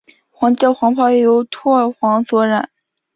[0.31, 2.71] 皇帝的黄袍用柘黄所染。